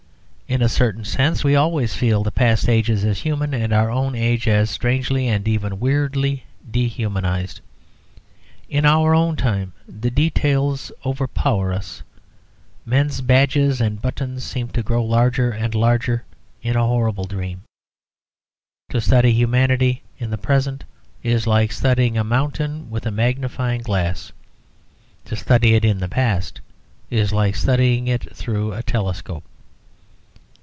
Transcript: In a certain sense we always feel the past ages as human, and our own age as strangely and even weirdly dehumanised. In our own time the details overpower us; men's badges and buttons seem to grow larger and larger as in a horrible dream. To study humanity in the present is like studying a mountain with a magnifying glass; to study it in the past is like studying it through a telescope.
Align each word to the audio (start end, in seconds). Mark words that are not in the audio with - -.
In 0.51 0.61
a 0.61 0.67
certain 0.67 1.05
sense 1.05 1.45
we 1.45 1.55
always 1.55 1.93
feel 1.95 2.23
the 2.23 2.29
past 2.31 2.67
ages 2.67 3.05
as 3.05 3.19
human, 3.21 3.53
and 3.53 3.71
our 3.71 3.89
own 3.89 4.15
age 4.15 4.49
as 4.49 4.69
strangely 4.69 5.29
and 5.29 5.47
even 5.47 5.79
weirdly 5.79 6.43
dehumanised. 6.69 7.61
In 8.67 8.83
our 8.85 9.15
own 9.15 9.37
time 9.37 9.71
the 9.87 10.11
details 10.11 10.91
overpower 11.05 11.71
us; 11.71 12.03
men's 12.85 13.21
badges 13.21 13.79
and 13.79 14.01
buttons 14.01 14.43
seem 14.43 14.67
to 14.71 14.83
grow 14.83 15.01
larger 15.05 15.51
and 15.51 15.73
larger 15.73 16.25
as 16.61 16.71
in 16.71 16.75
a 16.75 16.85
horrible 16.85 17.23
dream. 17.23 17.61
To 18.89 18.99
study 18.99 19.31
humanity 19.31 20.03
in 20.19 20.31
the 20.31 20.37
present 20.37 20.83
is 21.23 21.47
like 21.47 21.71
studying 21.71 22.17
a 22.17 22.25
mountain 22.25 22.89
with 22.89 23.05
a 23.05 23.11
magnifying 23.11 23.83
glass; 23.83 24.33
to 25.23 25.37
study 25.37 25.75
it 25.75 25.85
in 25.85 25.99
the 25.99 26.09
past 26.09 26.59
is 27.09 27.31
like 27.31 27.55
studying 27.55 28.09
it 28.09 28.35
through 28.35 28.73
a 28.73 28.83
telescope. 28.83 29.45